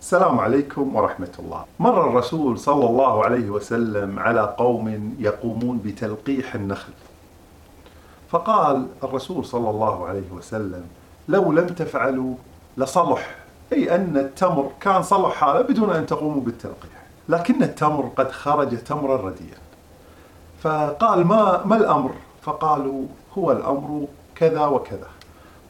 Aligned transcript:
السلام 0.00 0.40
عليكم 0.40 0.96
ورحمة 0.96 1.32
الله. 1.38 1.64
مر 1.78 2.08
الرسول 2.08 2.58
صلى 2.58 2.86
الله 2.86 3.24
عليه 3.24 3.50
وسلم 3.50 4.18
على 4.18 4.54
قوم 4.58 5.14
يقومون 5.18 5.78
بتلقيح 5.84 6.54
النخل. 6.54 6.92
فقال 8.30 8.86
الرسول 9.04 9.44
صلى 9.44 9.70
الله 9.70 10.06
عليه 10.06 10.30
وسلم: 10.32 10.84
لو 11.28 11.52
لم 11.52 11.66
تفعلوا 11.66 12.34
لصلح، 12.76 13.36
أي 13.72 13.94
أن 13.94 14.16
التمر 14.16 14.70
كان 14.80 15.02
صلح 15.02 15.32
حاله 15.32 15.60
بدون 15.60 15.90
أن 15.90 16.06
تقوموا 16.06 16.40
بالتلقيح. 16.40 17.00
لكن 17.28 17.62
التمر 17.62 18.10
قد 18.16 18.30
خرج 18.30 18.78
تمرا 18.78 19.16
رديا. 19.16 19.58
فقال 20.62 21.24
ما 21.24 21.62
ما 21.64 21.76
الأمر؟ 21.76 22.12
فقالوا 22.42 23.04
هو 23.38 23.52
الأمر 23.52 24.06
كذا 24.34 24.66
وكذا. 24.66 25.08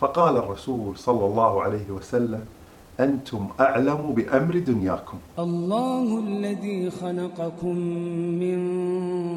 فقال 0.00 0.36
الرسول 0.36 0.98
صلى 0.98 1.26
الله 1.26 1.62
عليه 1.62 1.90
وسلم: 1.90 2.44
أنتم 3.00 3.48
أعلم 3.60 4.12
بأمر 4.14 4.58
دنياكم. 4.58 5.18
الله 5.38 6.18
الذي 6.18 6.90
خلقكم 6.90 7.76
من 8.42 8.58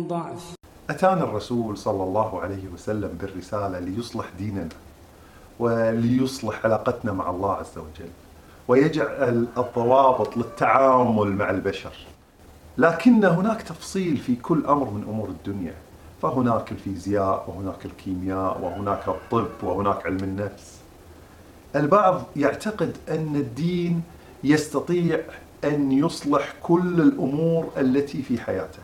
ضعف. 0.07 0.55
أتانا 0.89 1.23
الرسول 1.23 1.77
صلى 1.77 2.03
الله 2.03 2.41
عليه 2.41 2.67
وسلم 2.73 3.17
بالرسالة 3.21 3.79
ليصلح 3.79 4.25
ديننا 4.38 4.69
وليصلح 5.59 6.66
علاقتنا 6.66 7.11
مع 7.11 7.29
الله 7.29 7.52
عز 7.53 7.77
وجل 7.77 8.09
ويجعل 8.67 9.47
الضوابط 9.57 10.38
للتعامل 10.38 11.31
مع 11.31 11.49
البشر. 11.49 11.93
لكن 12.77 13.25
هناك 13.25 13.61
تفصيل 13.61 14.17
في 14.17 14.35
كل 14.35 14.66
أمر 14.66 14.89
من 14.89 15.03
أمور 15.09 15.30
الدنيا 15.30 15.75
فهناك 16.21 16.71
الفيزياء 16.71 17.45
وهناك 17.47 17.85
الكيمياء 17.85 18.61
وهناك 18.61 19.07
الطب 19.07 19.63
وهناك 19.63 20.05
علم 20.05 20.23
النفس. 20.23 20.80
البعض 21.75 22.23
يعتقد 22.35 22.98
أن 23.09 23.35
الدين 23.35 24.02
يستطيع 24.43 25.20
أن 25.63 25.91
يصلح 25.91 26.53
كل 26.63 27.02
الأمور 27.02 27.70
التي 27.77 28.22
في 28.22 28.41
حياته. 28.41 28.80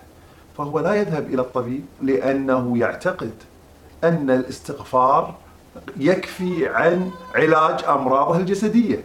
فهو 0.57 0.79
لا 0.79 0.93
يذهب 0.93 1.25
إلى 1.33 1.41
الطبيب 1.41 1.85
لأنه 2.01 2.77
يعتقد 2.77 3.31
أن 4.03 4.29
الاستغفار 4.29 5.35
يكفي 5.97 6.67
عن 6.67 7.11
علاج 7.35 7.83
أمراضه 7.83 8.37
الجسدية. 8.37 9.03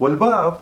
والبعض 0.00 0.58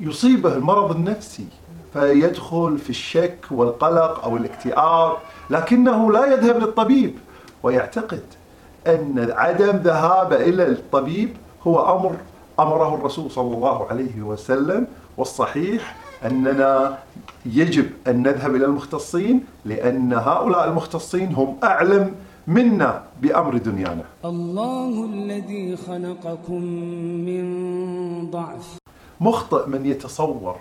يصيبه 0.00 0.54
المرض 0.54 0.90
النفسي 0.96 1.46
فيدخل 1.92 2.78
في 2.78 2.90
الشك 2.90 3.38
والقلق 3.50 4.24
أو 4.24 4.36
الاكتئاب 4.36 5.12
لكنه 5.50 6.12
لا 6.12 6.26
يذهب 6.26 6.58
للطبيب 6.58 7.14
ويعتقد 7.62 8.22
أن 8.86 9.28
عدم 9.36 9.76
ذهابه 9.76 10.36
إلى 10.36 10.66
الطبيب 10.66 11.36
هو 11.66 11.98
أمر 11.98 12.16
أمره 12.60 12.94
الرسول 12.94 13.30
صلى 13.30 13.54
الله 13.54 13.86
عليه 13.90 14.22
وسلم 14.22 14.86
والصحيح 15.16 15.96
أننا 16.24 16.98
يجب 17.46 17.90
أن 18.06 18.22
نذهب 18.22 18.54
إلى 18.54 18.64
المختصين 18.64 19.44
لأن 19.64 20.12
هؤلاء 20.12 20.68
المختصين 20.68 21.34
هم 21.34 21.56
أعلم 21.64 22.14
منا 22.46 23.02
بأمر 23.22 23.56
دنيانا. 23.56 24.04
الله 24.24 25.04
الذي 25.04 25.76
خلقكم 25.76 26.62
من 27.28 27.44
ضعف. 28.30 28.78
مخطئ 29.20 29.68
من 29.68 29.86
يتصور 29.86 30.56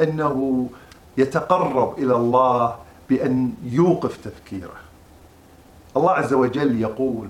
أنه 0.00 0.68
يتقرب 1.18 1.98
إلى 1.98 2.16
الله 2.16 2.74
بأن 3.10 3.52
يوقف 3.64 4.16
تفكيره. 4.24 4.78
الله 5.96 6.10
عز 6.10 6.32
وجل 6.32 6.80
يقول: 6.80 7.28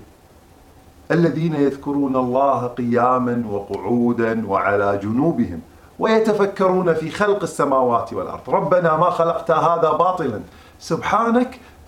الذين 1.10 1.54
يذكرون 1.54 2.16
الله 2.16 2.66
قياما 2.66 3.44
وقعودا 3.50 4.48
وعلى 4.48 5.00
جنوبهم 5.02 5.60
ويتفكرون 5.98 6.94
في 6.94 7.10
خلق 7.10 7.42
السماوات 7.42 8.12
والأرض. 8.12 8.50
ربنا 8.50 8.96
ما 8.96 9.10
خلقت 9.10 9.50
هذا 9.50 9.90
باطلا. 9.90 10.40
سبحانك 10.78 11.60